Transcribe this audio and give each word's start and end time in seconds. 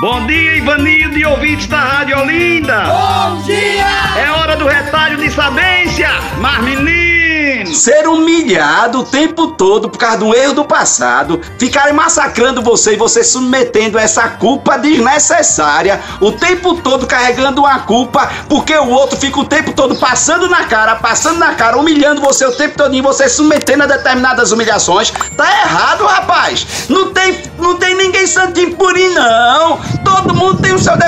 Bom 0.00 0.26
dia, 0.26 0.56
Ivanildo 0.56 1.18
e 1.18 1.26
ouvintes 1.26 1.66
da 1.66 1.78
Rádio 1.78 2.18
Olinda. 2.18 2.84
Bom 2.84 3.42
dia! 3.42 3.84
É 4.18 4.30
hora 4.30 4.56
do 4.56 4.66
retalho 4.66 5.18
de 5.18 5.30
sabência, 5.30 6.08
mas 6.38 6.64
menino. 6.64 7.74
Ser 7.74 8.08
humilhado 8.08 9.00
o 9.00 9.04
tempo 9.04 9.48
todo 9.48 9.90
por 9.90 9.98
causa 9.98 10.16
do 10.16 10.34
erro 10.34 10.54
do 10.54 10.64
passado, 10.64 11.38
ficarem 11.58 11.92
massacrando 11.92 12.62
você 12.62 12.94
e 12.94 12.96
você 12.96 13.22
submetendo 13.22 13.98
essa 13.98 14.26
culpa 14.26 14.78
desnecessária, 14.78 16.00
o 16.18 16.32
tempo 16.32 16.76
todo 16.76 17.06
carregando 17.06 17.60
uma 17.60 17.80
culpa, 17.80 18.30
porque 18.48 18.74
o 18.74 18.88
outro 18.88 19.18
fica 19.18 19.38
o 19.38 19.44
tempo 19.44 19.72
todo 19.72 19.94
passando 19.96 20.48
na 20.48 20.64
cara, 20.64 20.96
passando 20.96 21.38
na 21.38 21.54
cara, 21.54 21.76
humilhando 21.76 22.22
você 22.22 22.46
o 22.46 22.52
tempo 22.52 22.74
todo, 22.74 23.02
você 23.02 23.28
submetendo 23.28 23.82
a 23.82 23.86
determinadas 23.86 24.50
humilhações. 24.50 25.12
Tá 25.36 25.46
errado, 25.60 26.06
rapaz. 26.06 26.86
Não 26.88 27.12
tem, 27.12 27.42
não 27.58 27.76
tem 27.76 27.94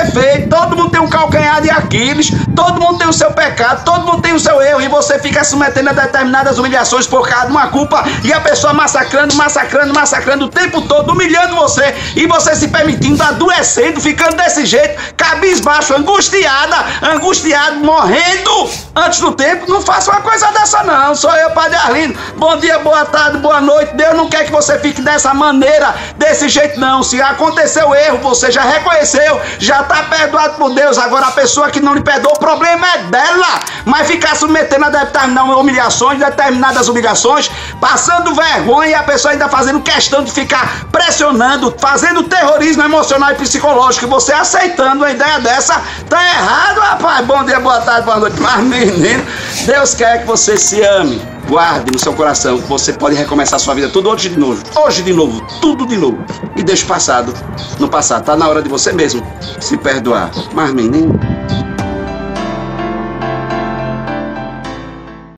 defeito, 0.02 0.48
todo 0.48 0.76
mundo 0.76 0.90
tem 0.90 1.00
um 1.00 1.08
calcanhar 1.08 1.60
de 1.62 1.70
Aquiles, 1.70 2.30
todo 2.54 2.80
mundo 2.80 2.98
tem 2.98 3.08
o 3.08 3.12
seu 3.12 3.30
pecado, 3.32 3.84
todo 3.84 4.06
mundo 4.06 4.22
tem 4.22 4.34
o 4.34 4.40
seu 4.40 4.60
erro. 4.60 4.80
E 4.80 4.88
você 4.88 5.18
fica 5.18 5.44
submetendo 5.44 5.90
a 5.90 5.92
determinadas 5.92 6.58
humilhações 6.58 7.06
por 7.06 7.28
causa 7.28 7.46
de 7.46 7.52
uma 7.52 7.68
culpa. 7.68 8.04
E 8.24 8.32
a 8.32 8.40
pessoa 8.40 8.72
massacrando, 8.72 9.34
massacrando, 9.34 9.94
massacrando 9.94 10.44
o 10.46 10.48
tempo 10.48 10.82
todo, 10.82 11.12
humilhando 11.12 11.54
você. 11.56 11.94
E 12.16 12.26
você 12.26 12.54
se 12.54 12.68
permitindo, 12.68 13.22
adoecendo, 13.22 14.00
ficando 14.00 14.36
desse 14.36 14.66
jeito, 14.66 15.00
cabisbaixo, 15.16 15.94
angustiada, 15.94 16.76
angustiado, 17.02 17.76
morrendo 17.78 18.81
antes 18.94 19.20
do 19.20 19.32
tempo. 19.32 19.70
Não 19.70 19.80
faça 19.80 20.10
uma 20.10 20.20
coisa 20.20 20.50
dessa, 20.52 20.82
não. 20.82 21.14
Sou 21.14 21.34
eu, 21.34 21.50
Padre 21.50 21.76
Arlindo. 21.76 22.18
Bom 22.36 22.56
dia, 22.58 22.78
boa 22.78 23.04
tarde, 23.04 23.38
boa 23.38 23.60
noite. 23.60 23.94
Deus 23.94 24.14
não 24.14 24.28
quer 24.28 24.44
que 24.44 24.52
você 24.52 24.78
fique 24.78 25.00
dessa 25.00 25.32
maneira, 25.34 25.94
desse 26.16 26.48
jeito, 26.48 26.78
não. 26.78 27.02
Se 27.02 27.20
aconteceu 27.20 27.94
erro, 27.94 28.18
você 28.18 28.50
já 28.50 28.62
reconheceu, 28.62 29.40
já 29.58 29.82
tá 29.82 30.04
perdoado 30.04 30.54
por 30.54 30.74
Deus. 30.74 30.98
Agora 30.98 31.26
a 31.26 31.32
pessoa 31.32 31.70
que 31.70 31.80
não 31.80 31.94
lhe 31.94 32.02
perdoa, 32.02 32.32
o 32.34 32.38
problema 32.38 32.86
é 32.94 32.98
dela. 33.04 33.60
Mas 33.84 34.06
ficar 34.06 34.36
submetendo 34.36 34.86
a 34.86 34.90
determinadas 34.90 35.56
humilhações, 35.56 36.18
determinadas 36.18 36.88
obrigações, 36.88 37.50
passando 37.80 38.34
vergonha 38.34 38.90
e 38.90 38.94
a 38.94 39.02
pessoa 39.02 39.32
ainda 39.32 39.48
fazendo 39.48 39.80
questão 39.80 40.22
de 40.22 40.30
ficar 40.30 40.86
pressionando, 40.90 41.74
fazendo 41.78 42.22
terrorismo 42.24 42.82
emocional 42.82 43.32
e 43.32 43.34
psicológico. 43.34 44.06
E 44.06 44.08
você 44.08 44.32
aceitando 44.32 45.02
uma 45.02 45.10
ideia 45.10 45.40
dessa, 45.40 45.80
tá 46.08 46.22
errado, 46.24 46.80
rapaz. 46.80 47.26
Bom 47.26 47.44
dia, 47.44 47.51
boa 47.62 47.80
tarde, 47.80 48.04
boa 48.04 48.18
noite. 48.18 48.40
Mas, 48.40 48.64
menino, 48.64 49.24
Deus 49.64 49.94
quer 49.94 50.20
que 50.20 50.26
você 50.26 50.56
se 50.56 50.82
ame. 50.82 51.22
Guarde 51.48 51.90
no 51.92 51.98
seu 51.98 52.12
coração 52.12 52.60
que 52.60 52.68
você 52.68 52.92
pode 52.92 53.14
recomeçar 53.14 53.58
sua 53.58 53.74
vida 53.74 53.88
tudo 53.88 54.08
hoje 54.10 54.28
de 54.28 54.38
novo. 54.38 54.62
Hoje 54.76 55.02
de 55.02 55.12
novo, 55.12 55.40
tudo 55.60 55.86
de 55.86 55.96
novo. 55.96 56.18
E 56.56 56.62
deixe 56.62 56.84
o 56.84 56.86
passado 56.86 57.32
no 57.78 57.88
passado. 57.88 58.24
Tá 58.24 58.36
na 58.36 58.48
hora 58.48 58.62
de 58.62 58.68
você 58.68 58.92
mesmo 58.92 59.24
se 59.60 59.76
perdoar. 59.76 60.30
Mas, 60.52 60.72
menino. 60.72 61.18